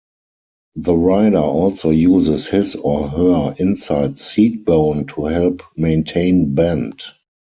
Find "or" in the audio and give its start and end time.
2.75-3.07